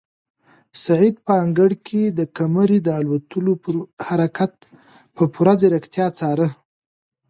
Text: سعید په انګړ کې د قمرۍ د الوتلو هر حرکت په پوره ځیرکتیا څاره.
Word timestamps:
سعید 0.83 1.15
په 1.25 1.33
انګړ 1.43 1.71
کې 1.87 2.01
د 2.17 2.19
قمرۍ 2.37 2.79
د 2.83 2.89
الوتلو 2.99 3.53
هر 3.61 3.79
حرکت 4.07 4.53
په 5.15 5.23
پوره 5.33 5.53
ځیرکتیا 5.61 6.07
څاره. 6.19 6.47